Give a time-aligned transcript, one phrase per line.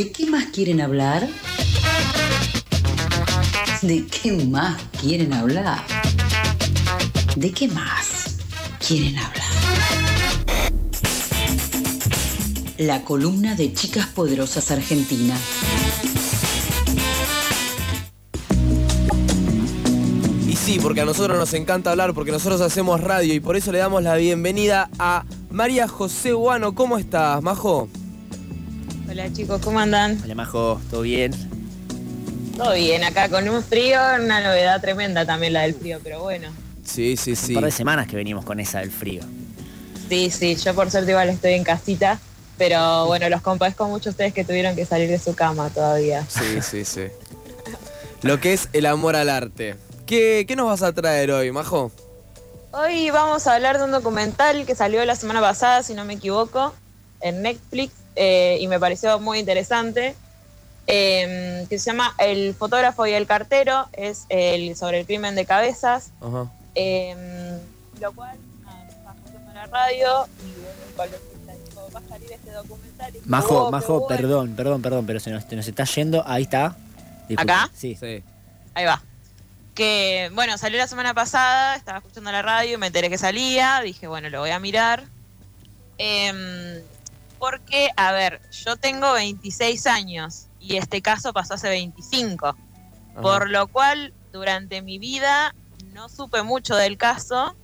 [0.00, 1.28] ¿De qué más quieren hablar?
[3.82, 5.84] ¿De qué más quieren hablar?
[7.36, 8.38] ¿De qué más
[8.78, 9.44] quieren hablar?
[12.78, 15.36] La columna de Chicas Poderosas Argentina.
[20.48, 23.70] Y sí, porque a nosotros nos encanta hablar, porque nosotros hacemos radio y por eso
[23.70, 26.74] le damos la bienvenida a María José Guano.
[26.74, 27.90] ¿Cómo estás, Majo?
[29.10, 30.20] Hola chicos, ¿cómo andan?
[30.22, 31.32] Hola Majo, ¿todo bien?
[32.56, 36.50] Todo bien, acá con un frío, una novedad tremenda también la del frío, pero bueno.
[36.84, 37.54] Sí, sí, Un sí.
[37.54, 39.22] par de semanas que venimos con esa del frío.
[40.08, 42.20] Sí, sí, yo por suerte igual estoy en casita,
[42.58, 46.24] pero bueno, los compadezco mucho a ustedes que tuvieron que salir de su cama todavía.
[46.28, 47.04] Sí, sí, sí.
[48.22, 49.76] Lo que es el amor al arte.
[50.06, 51.90] ¿Qué, qué nos vas a traer hoy, Majo?
[52.72, 56.14] Hoy vamos a hablar de un documental que salió la semana pasada, si no me
[56.14, 56.74] equivoco,
[57.20, 60.14] en Netflix, eh, y me pareció muy interesante,
[60.86, 65.44] eh, que se llama El fotógrafo y el cartero, es el, sobre el crimen de
[65.46, 66.10] cabezas.
[66.20, 66.50] Ajá.
[66.74, 67.58] Eh,
[68.00, 68.36] lo cual
[69.16, 73.16] escuchando la radio y salir este documental.
[73.16, 74.06] y Majo, "Oh, Majo, bueno".
[74.08, 76.22] perdón, perdón, perdón, pero se nos, se nos está yendo.
[76.26, 76.76] Ahí está.
[77.36, 77.70] ¿Acá?
[77.74, 77.96] Sí.
[77.98, 78.22] Sí.
[78.74, 79.02] Ahí va.
[79.74, 84.06] Que bueno, salió la semana pasada, estaba escuchando la radio, me enteré que salía, dije,
[84.08, 85.04] bueno, lo voy a mirar.
[85.98, 86.80] Em,
[87.40, 92.46] porque, a ver, yo tengo 26 años y este caso pasó hace 25.
[92.46, 92.56] Ajá.
[93.20, 95.54] Por lo cual, durante mi vida
[95.92, 97.56] no supe mucho del caso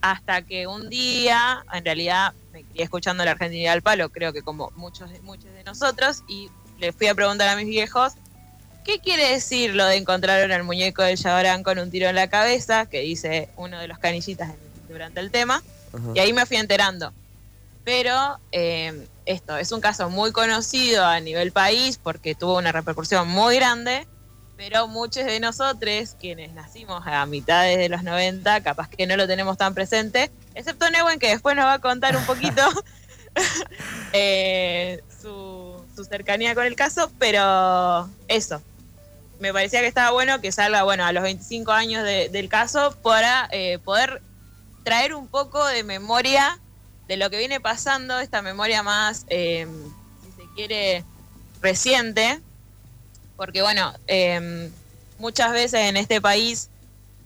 [0.00, 4.40] hasta que un día, en realidad me crié escuchando la Argentina al palo, creo que
[4.42, 8.14] como muchos, de- muchos de nosotros, y le fui a preguntar a mis viejos,
[8.84, 12.30] ¿qué quiere decir lo de encontraron al muñeco del Yabarán con un tiro en la
[12.30, 12.86] cabeza?
[12.86, 14.52] Que dice uno de los canillitas
[14.88, 15.62] durante el tema.
[15.92, 16.12] Ajá.
[16.14, 17.12] Y ahí me fui enterando.
[17.90, 23.26] Pero eh, esto es un caso muy conocido a nivel país porque tuvo una repercusión
[23.26, 24.06] muy grande,
[24.56, 29.26] pero muchos de nosotros, quienes nacimos a mitades de los 90, capaz que no lo
[29.26, 32.62] tenemos tan presente, excepto Neuen, que después nos va a contar un poquito
[34.12, 38.62] eh, su, su cercanía con el caso, pero eso.
[39.40, 42.94] Me parecía que estaba bueno que salga, bueno, a los 25 años de- del caso
[43.02, 44.22] para eh, poder
[44.84, 46.56] traer un poco de memoria
[47.10, 49.66] de lo que viene pasando, esta memoria más, eh,
[50.24, 51.04] si se quiere,
[51.60, 52.40] reciente,
[53.36, 54.70] porque bueno, eh,
[55.18, 56.70] muchas veces en este país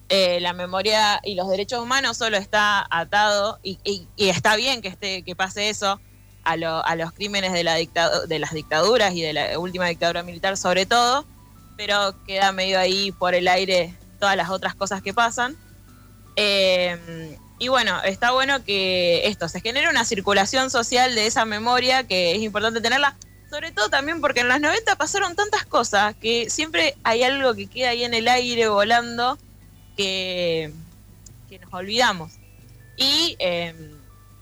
[0.08, 3.78] eh, la memoria y los derechos humanos solo está atado, y,
[4.16, 6.00] está bien que, esté, que pase eso,
[6.44, 10.56] a, a los crímenes de, la de las dictaduras y de la última dictadura militar
[10.56, 11.26] sobre todo,
[11.76, 15.58] pero queda medio ahí por el aire todas las otras cosas que pasan.
[16.36, 22.04] Eh, y bueno, está bueno que esto, se genere una circulación social de esa memoria
[22.04, 23.16] que es importante tenerla,
[23.50, 27.66] sobre todo también porque en los 90 pasaron tantas cosas que siempre hay algo que
[27.66, 29.38] queda ahí en el aire volando
[29.96, 30.72] que,
[31.48, 32.32] que nos olvidamos.
[32.96, 33.74] Y eh,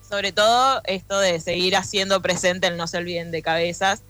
[0.09, 4.03] sobre todo esto de seguir haciendo presente el no se olviden de cabezas,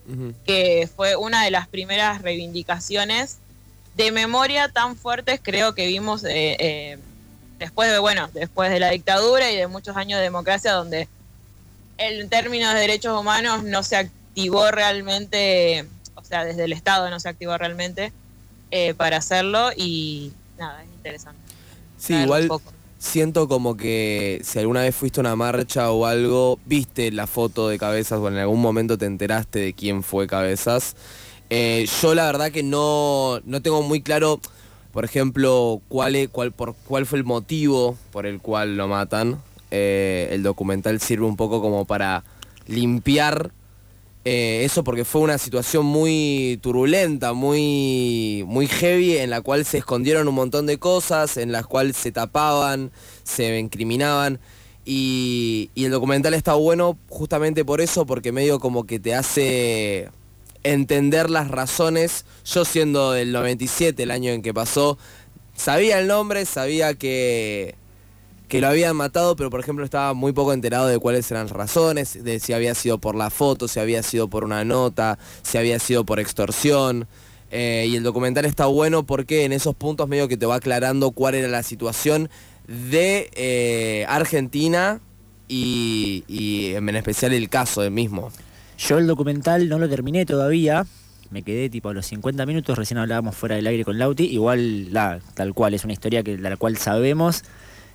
[0.44, 3.38] que fue una de las primeras reivindicaciones
[3.94, 6.98] de memoria tan fuertes creo que vimos eh, eh,
[7.62, 11.09] después de bueno después de la dictadura y de muchos años de democracia donde
[11.99, 17.21] en términos de derechos humanos no se activó realmente o sea desde el estado no
[17.21, 18.12] se activó realmente
[18.71, 21.41] eh, para hacerlo y nada es interesante
[21.99, 22.49] Sí, igual
[22.99, 27.69] siento como que si alguna vez fuiste a una marcha o algo, viste la foto
[27.69, 30.97] de Cabezas o en algún momento te enteraste de quién fue Cabezas.
[31.50, 34.41] Eh, yo la verdad que no, no tengo muy claro,
[34.92, 39.41] por ejemplo, cuál, es- cuál, por, cuál fue el motivo por el cual lo matan.
[39.70, 42.25] Eh, el documental sirve un poco como para
[42.66, 43.50] limpiar
[44.25, 49.78] eh, eso porque fue una situación muy turbulenta, muy, muy heavy, en la cual se
[49.78, 52.92] escondieron un montón de cosas, en las cuales se tapaban,
[53.25, 54.38] se incriminaban.
[54.84, 60.08] Y, y el documental está bueno justamente por eso, porque medio como que te hace
[60.64, 62.25] entender las razones.
[62.44, 64.99] Yo siendo del 97, el año en que pasó,
[65.55, 67.75] sabía el nombre, sabía que,
[68.49, 71.53] que lo habían matado, pero por ejemplo estaba muy poco enterado de cuáles eran las
[71.53, 75.59] razones, de si había sido por la foto, si había sido por una nota, si
[75.59, 77.06] había sido por extorsión.
[77.50, 81.11] Eh, y el documental está bueno porque en esos puntos medio que te va aclarando
[81.11, 82.31] cuál era la situación
[82.67, 85.00] de eh, Argentina
[85.49, 88.32] y, y en especial el caso del mismo.
[88.87, 90.84] Yo el documental no lo terminé todavía.
[91.31, 94.25] Me quedé tipo a los 50 minutos, recién hablábamos fuera del aire con Lauti.
[94.25, 97.44] Igual, la, tal cual, es una historia que, de la cual sabemos,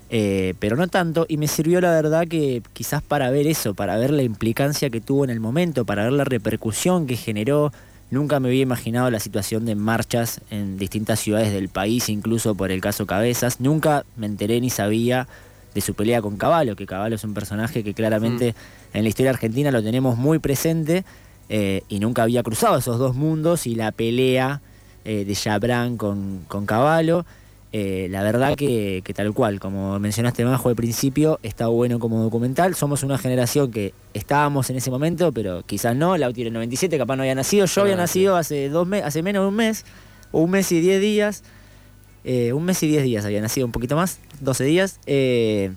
[0.10, 1.26] eh, pero no tanto.
[1.28, 5.02] Y me sirvió la verdad que quizás para ver eso, para ver la implicancia que
[5.02, 7.72] tuvo en el momento, para ver la repercusión que generó
[8.10, 12.72] Nunca me había imaginado la situación de marchas en distintas ciudades del país, incluso por
[12.72, 13.60] el caso Cabezas.
[13.60, 15.28] Nunca me enteré ni sabía
[15.78, 18.56] de su pelea con Caballo, que Caballo es un personaje que claramente
[18.96, 21.06] en la historia argentina lo tenemos muy presente
[21.50, 24.60] eh, y nunca había cruzado esos dos mundos y la pelea
[25.06, 27.28] eh, de Chabrán con, con Caballo.
[27.74, 32.24] Eh, la verdad que, que, tal cual, como mencionaste Majo al principio, está bueno como
[32.24, 32.74] documental.
[32.74, 36.18] Somos una generación que estábamos en ese momento, pero quizás no.
[36.18, 37.68] Lauti en el 97 capaz no había nacido.
[37.68, 39.86] Yo había nacido hace, dos meses, hace menos de un mes,
[40.32, 41.44] o un mes y diez días.
[42.30, 45.00] Eh, un mes y diez días había nacido, un poquito más, 12 días.
[45.06, 45.72] Eh,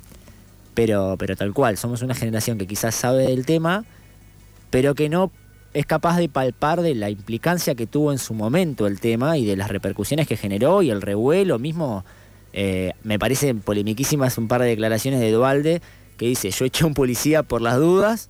[0.74, 3.84] pero, pero tal cual, somos una generación que quizás sabe del tema,
[4.70, 5.30] pero que no
[5.74, 9.44] es capaz de palpar de la implicancia que tuvo en su momento el tema y
[9.44, 12.04] de las repercusiones que generó y el revuelo mismo.
[12.52, 15.80] Eh, me parecen polemiquísimas un par de declaraciones de Dualde
[16.16, 18.28] que dice, yo eché a un policía por las dudas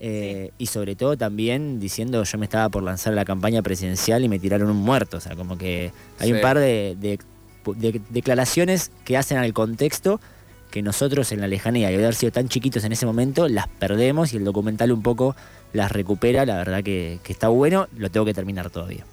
[0.00, 4.28] eh, y sobre todo también diciendo yo me estaba por lanzar la campaña presidencial y
[4.28, 5.18] me tiraron un muerto.
[5.18, 6.32] O sea, como que hay Sí.
[6.34, 7.20] un par de, de-
[7.76, 10.20] de declaraciones que hacen al contexto
[10.72, 14.32] que nosotros en la lejanía y haber sido tan chiquitos en ese momento las perdemos
[14.32, 15.36] y el documental un poco
[15.72, 16.44] las recupera.
[16.46, 19.04] La verdad que, está bueno, lo tengo que terminar todavía.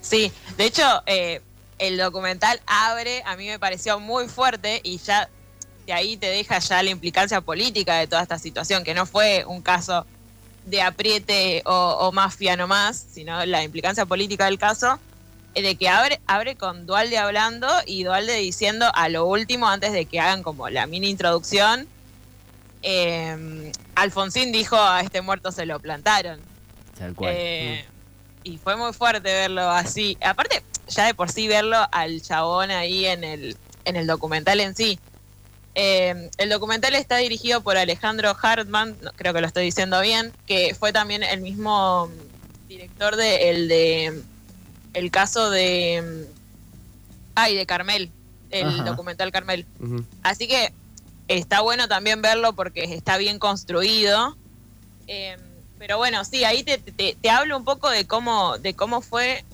[0.00, 1.42] Sí, de hecho, eh,
[1.78, 5.28] el documental abre, a mí me pareció muy fuerte y ya
[5.86, 9.44] de ahí te deja ya la implicancia política de toda esta situación, que no fue
[9.46, 10.06] un caso
[10.64, 14.98] de apriete o, o mafia nomás, sino la implicancia política del caso,
[15.62, 20.06] de que abre, abre con Dualde hablando y Dualde diciendo a lo último, antes de
[20.06, 21.88] que hagan como la mini introducción,
[22.82, 26.40] eh, Alfonsín dijo a este muerto se lo plantaron.
[26.98, 27.34] Tal cual.
[27.36, 27.84] Eh,
[28.44, 30.16] y fue muy fuerte verlo así.
[30.22, 34.76] Aparte, ya de por sí verlo al chabón ahí en el, en el documental en
[34.76, 34.98] sí.
[35.74, 40.74] Eh, el documental está dirigido por Alejandro Hartman, creo que lo estoy diciendo bien, que
[40.74, 42.10] fue también el mismo
[42.68, 44.22] director de el de
[44.96, 46.26] el caso de
[47.34, 48.10] ay de Carmel,
[48.50, 48.84] el Ajá.
[48.84, 49.66] documental Carmel.
[50.22, 50.72] Así que
[51.28, 54.36] está bueno también verlo porque está bien construido.
[55.06, 55.36] Eh,
[55.78, 59.44] pero bueno, sí, ahí te, te, te hablo un poco de cómo, de cómo fue.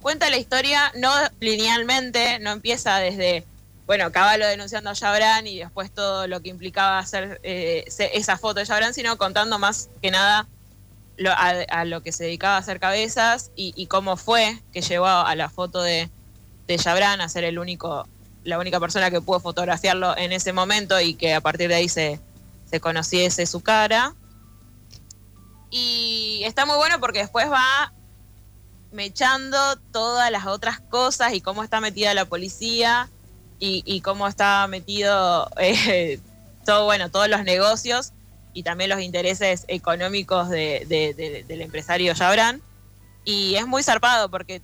[0.00, 3.44] Cuenta la historia, no linealmente, no empieza desde,
[3.86, 8.60] bueno, Caballo denunciando a Chabrán y después todo lo que implicaba hacer eh, esa foto
[8.60, 10.46] de Chabrán, sino contando más que nada
[11.16, 15.34] lo- a, lo que se dedicaba a hacer cabezas y, cómo fue que llevó a
[15.34, 16.10] la foto de,
[16.66, 18.08] de a ser el único,
[18.42, 21.88] la única persona que pudo fotografiarlo en ese momento y que a partir de ahí
[21.88, 22.20] se,
[22.70, 24.14] se conociese su cara.
[25.70, 27.92] Y está muy bueno porque después va
[28.92, 29.58] mechando
[29.92, 33.08] todas las otras cosas y cómo está metida la policía
[33.58, 36.20] y, y cómo está metido eh,
[36.64, 38.12] todo, bueno, todos los negocios
[38.54, 42.62] y también los intereses económicos de- de- de- del empresario Jabran.
[43.24, 44.62] Y es muy zarpado porque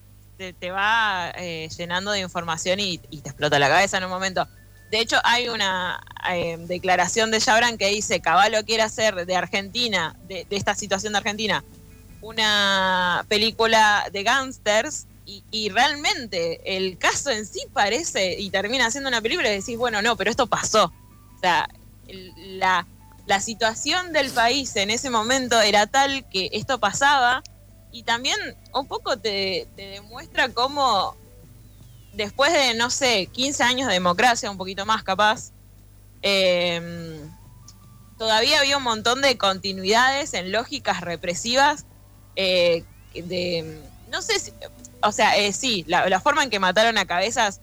[0.59, 4.49] te, va eh, llenando de información y, te explota la cabeza en un momento.
[4.91, 6.03] De hecho, hay una
[6.33, 11.19] eh, declaración de Jabran que dice, Caballo quiere hacer de Argentina, de, esta situación de
[11.19, 11.63] Argentina,
[12.23, 19.09] una película de gángsters y, y realmente el caso en sí parece y termina siendo
[19.09, 20.93] una película y decís, bueno, no, pero esto pasó.
[21.37, 21.69] O sea,
[22.37, 22.87] la,
[23.31, 27.45] la situación del país en ese momento era tal que esto pasaba
[27.93, 28.37] y también
[28.75, 31.15] un poco te, demuestra cómo
[32.13, 35.53] después de, no sé, 15 años de democracia, un poquito más capaz,
[36.23, 37.21] eh,
[38.19, 41.87] todavía había un montón de continuidades en lógicas represivas
[42.35, 42.83] eh,
[43.15, 44.53] de, no sé si,
[45.05, 47.61] o sea, eh, sí, la forma en que mataron a cabezas,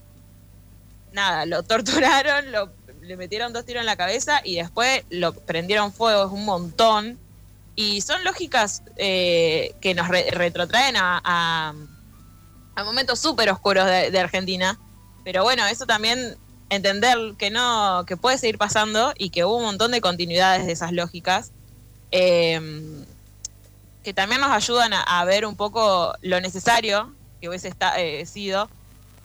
[1.11, 2.71] nada, lo torturaron, lo,
[3.07, 7.17] le metieron dos tiros en la cabeza y después lo prendieron fuego, es un montón.
[7.75, 11.73] Y son lógicas eh, que nos re- retrotraen a,
[12.83, 14.79] momentos súper oscuros de, Argentina.
[15.23, 16.37] Pero bueno, eso también
[16.69, 20.73] entender que no, que puede seguir pasando y que hubo un montón de continuidades de
[20.73, 21.51] esas lógicas.
[22.11, 23.05] eh,
[24.07, 28.69] que también nos ayudan a, ver un poco lo necesario que hubiese eh, sido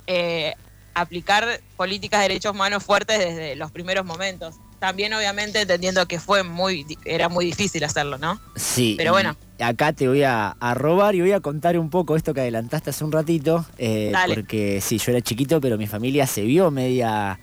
[0.09, 0.57] eh,
[0.95, 4.57] aplicar políticas de derechos humanos fuertes desde los primeros momentos.
[4.79, 8.41] También obviamente entendiendo que fue muy era muy difícil hacerlo, ¿no?
[8.57, 8.95] Sí.
[8.99, 9.37] Pero bueno.
[9.61, 12.91] Acá te voy a, a robar y voy a contar un poco esto que adelantaste
[12.91, 13.65] hace un ratito.
[13.79, 14.35] eh, Dale.
[14.35, 17.39] porque sí, yo era chiquito, pero mi familia se vio media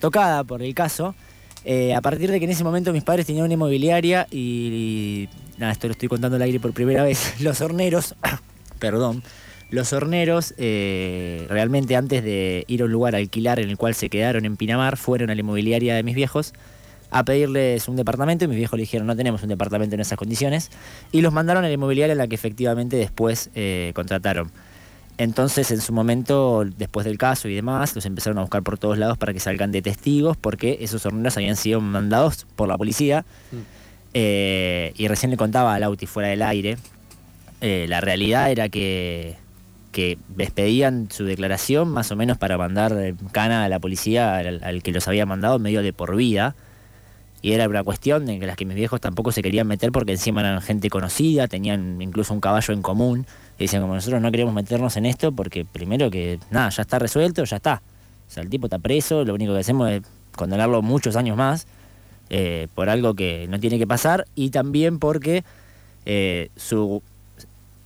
[0.00, 1.14] tocada por el caso.
[1.64, 5.28] Eh, a partir de que en ese momento mis padres tenían una inmobiliaria y, y-
[5.58, 7.34] nada, esto lo estoy contando al aire por primera vez.
[7.40, 8.14] Los horneros,
[8.78, 9.22] perdón,
[9.70, 13.94] los horneros eh, realmente antes de ir a un lugar a alquilar en el cual
[13.94, 16.54] se quedaron en Pinamar, fueron a la inmobiliaria de mis viejos
[17.10, 20.18] a pedirles un departamento y mis viejos le dijeron no tenemos un departamento en esas
[20.18, 20.70] condiciones
[21.12, 24.50] y los mandaron a la inmobiliaria en la que efectivamente después eh, contrataron.
[25.16, 28.98] Entonces en su momento, después del caso y demás, los empezaron a buscar por todos
[28.98, 33.24] lados para que salgan de testigos porque esos horneros habían sido mandados por la policía.
[33.50, 33.56] Mm.
[34.14, 36.78] Eh, y recién le contaba a Lauti fuera del aire,
[37.60, 39.36] eh, la realidad era que,
[39.92, 44.82] que despedían su declaración más o menos para mandar en cana a la policía al,
[44.82, 46.54] que los había mandado medio de por vida.
[47.40, 50.40] Y era una cuestión que las que mis viejos tampoco se querían meter porque encima
[50.40, 53.26] eran gente conocida, tenían incluso un caballo en común.
[53.58, 56.98] Y decían como nosotros no queremos meternos en esto porque primero que nada, ya está
[56.98, 57.82] resuelto, ya está.
[58.28, 60.02] O sea, el tipo está preso, lo único que hacemos es
[60.36, 61.66] condenarlo muchos años más
[62.30, 65.44] eh, por algo que no tiene que pasar y también porque
[66.04, 67.02] eh, su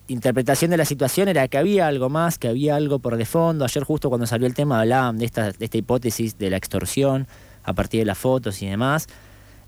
[0.09, 3.65] interpretación de la situación era que había algo más, que había algo por de fondo.
[3.65, 7.27] Ayer justo cuando salió el tema hablaban de esta, de esta hipótesis de la extorsión
[7.65, 9.09] a partir de las fotos y demás.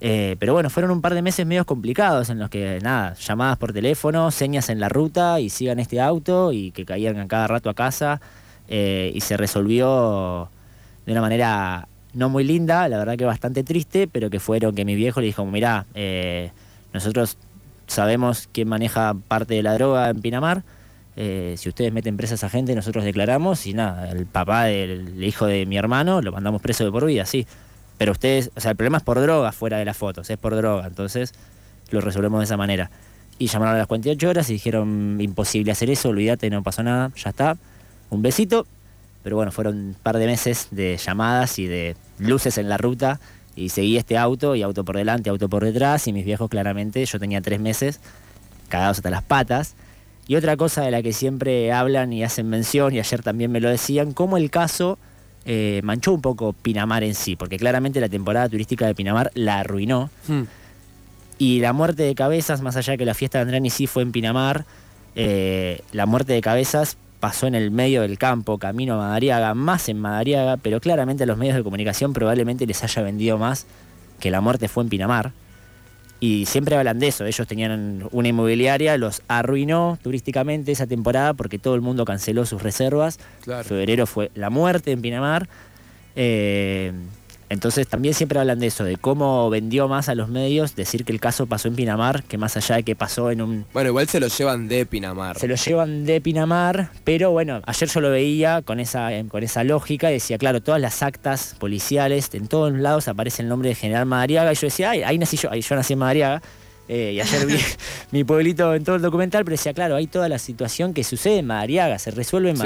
[0.00, 3.56] Eh, pero bueno, fueron un par de meses medios complicados en los que, nada, llamadas
[3.56, 7.46] por teléfono, señas en la ruta y sigan este auto y que caían a cada
[7.46, 8.20] rato a casa
[8.68, 10.50] eh, y se resolvió
[11.06, 14.84] de una manera no muy linda, la verdad que bastante triste, pero que fueron que
[14.84, 16.50] mi viejo le dijo, mirá, eh,
[16.92, 17.36] nosotros
[17.86, 20.64] sabemos quién maneja parte de la droga en Pinamar,
[21.16, 25.22] eh, si ustedes meten presa a esa gente, nosotros declaramos y nada, el papá del
[25.22, 27.46] hijo de mi hermano lo mandamos preso de por vida, sí.
[27.98, 30.56] Pero ustedes, o sea, el problema es por droga fuera de las fotos, es por
[30.56, 31.32] droga, entonces
[31.90, 32.90] lo resolvemos de esa manera.
[33.38, 37.12] Y llamaron a las 48 horas y dijeron, imposible hacer eso, olvídate, no pasó nada,
[37.16, 37.56] ya está,
[38.10, 38.66] un besito.
[39.22, 43.20] Pero bueno, fueron un par de meses de llamadas y de luces en la ruta
[43.56, 47.04] y seguí este auto y auto por delante, auto por detrás y mis viejos claramente,
[47.04, 48.00] yo tenía tres meses
[48.68, 49.74] cagados hasta las patas.
[50.26, 53.60] Y otra cosa de la que siempre hablan y hacen mención, y ayer también me
[53.60, 54.98] lo decían, cómo el caso
[55.44, 59.60] eh, manchó un poco Pinamar en sí, porque claramente la temporada turística de Pinamar la
[59.60, 60.10] arruinó.
[60.26, 60.44] Hmm.
[61.38, 64.02] Y la muerte de Cabezas, más allá de que la fiesta de Andrani sí fue
[64.02, 64.64] en Pinamar,
[65.14, 69.88] eh, la muerte de Cabezas pasó en el medio del campo, camino a Madariaga, más
[69.88, 73.64] en Madariaga, pero claramente a los medios de comunicación probablemente les haya vendido más
[74.20, 75.32] que la muerte fue en Pinamar.
[76.20, 81.58] Y siempre hablan de eso, ellos tenían una inmobiliaria, los arruinó turísticamente esa temporada porque
[81.58, 83.18] todo el mundo canceló sus reservas.
[83.42, 83.64] Claro.
[83.64, 85.48] Febrero fue la muerte en Pinamar.
[86.16, 86.92] Eh,
[87.48, 91.12] entonces también siempre hablan de eso, de cómo vendió más a los medios decir que
[91.12, 93.66] el caso pasó en Pinamar, que más allá de que pasó en un...
[93.72, 95.38] Bueno, igual se lo llevan de Pinamar.
[95.38, 99.62] Se lo llevan de Pinamar, pero bueno, ayer yo lo veía con esa, con esa
[99.64, 103.74] lógica y decía, claro, todas las actas policiales, en todos lados aparece el nombre de
[103.74, 106.42] General Madariaga y yo decía, ay, ahí nací yo, ahí yo nací en Madariaga.
[106.88, 107.58] eh, y ayer vi
[108.10, 111.38] mi pueblito en todo el documental, pero decía, claro, hay toda la situación que sucede
[111.38, 112.62] en Madariaga, se resuelve en Sí.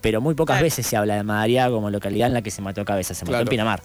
[0.00, 2.84] Pero muy pocas veces se habla de Madariaga como localidad en la que se mató
[2.84, 3.42] cabeza, se mató Claro.
[3.42, 3.82] en Pinamar.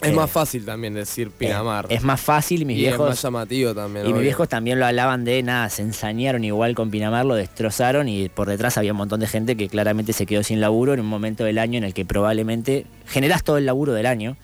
[0.00, 1.86] Es Eh, más fácil también decir Pinamar.
[1.90, 3.08] Eh, es más fácil y mis y es viejos...
[3.10, 4.06] más llamativo también.
[4.06, 8.08] Y mis viejos también lo hablaban de nada, se ensañaron igual con Pinamar, lo destrozaron
[8.08, 11.00] y por detrás había un montón de gente que claramente se quedó sin laburo en
[11.00, 14.36] un momento del año en el que probablemente generás todo el laburo del año.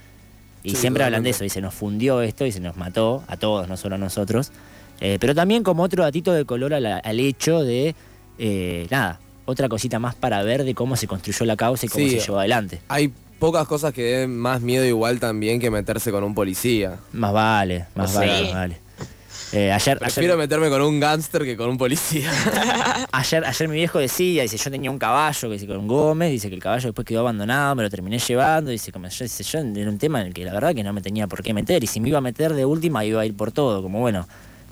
[0.62, 3.22] Y Sí, siempre hablan de eso, y se nos fundió esto y se nos mató
[3.28, 4.50] a todos, no solo a nosotros.
[5.00, 7.94] Eh, pero también como otro datito de color al hecho de,
[8.38, 12.04] eh, nada, otra cosita más para ver de cómo se construyó la causa y cómo
[12.04, 12.10] Sí.
[12.20, 12.80] se llevó adelante.
[12.88, 16.98] Hay pocas cosas que den más miedo igual también que meterse con un policía.
[17.12, 18.16] Más vale, más Sí.
[18.18, 18.80] vale, más vale.
[19.52, 22.28] Eh, ayer, Prefiero ayer- meterme con un gángster que con un policía.
[23.12, 26.48] Ayer, ayer mi viejo decía, dice, yo tenía un caballo, que dice, con Gómez, dice
[26.48, 29.58] que el caballo después quedó abandonado, me lo terminé llevando, dice, como yo, dice, yo
[29.60, 31.82] era un tema en el que la verdad que no me tenía por qué meter,
[31.82, 34.26] y si me iba a meter de última iba a ir por todo, como bueno,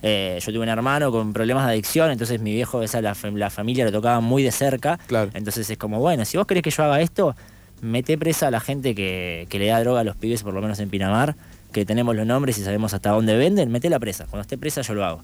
[0.07, 3.49] eh, yo tuve un hermano con problemas de adicción, entonces mi viejo, esa la, la
[3.51, 5.31] familia lo tocaba muy de cerca, Claro.
[5.33, 7.35] entonces es como, bueno, si vos querés que yo haga esto,
[7.81, 10.61] mete presa a la gente que, que le da droga a los pibes, por lo
[10.61, 11.37] menos en Pinamar,
[11.73, 14.83] que tenemos los nombres y sabemos hasta dónde venden, mete la presa, cuando esté presa
[14.83, 15.23] yo lo hago.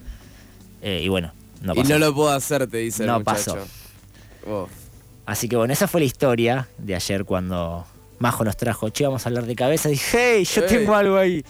[0.83, 1.33] Eh, y bueno,
[1.63, 1.89] no y pasó.
[1.91, 3.55] no lo puedo hacer, te dice el No muchacho.
[3.57, 3.67] pasó.
[4.47, 4.69] Oh.
[5.27, 7.85] Así que bueno, esa fue la historia de ayer cuando
[8.19, 9.89] Majo nos trajo, che, vamos a hablar de cabeza.
[9.89, 11.45] Y dije, hey, yo tengo algo ahí.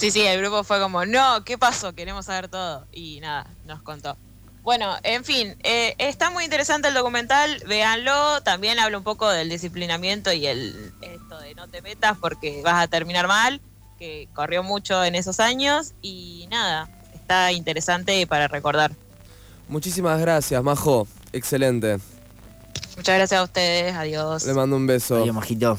[0.00, 1.92] Sí, sí, el grupo fue como, no, ¿qué pasó?
[1.92, 2.86] Queremos saber todo.
[2.90, 4.16] Y nada, nos contó.
[4.62, 8.40] Bueno, en fin, eh, está muy interesante el documental, véanlo.
[8.40, 12.82] También habla un poco del disciplinamiento y el esto de no te metas porque vas
[12.82, 13.60] a terminar mal,
[13.98, 15.92] que corrió mucho en esos años.
[16.00, 18.92] Y nada, está interesante para recordar.
[19.68, 21.06] Muchísimas gracias, Majo.
[21.34, 21.98] Excelente.
[22.96, 24.46] Muchas gracias a ustedes, adiós.
[24.46, 25.16] Le mando un beso.
[25.16, 25.78] Adiós, Majito.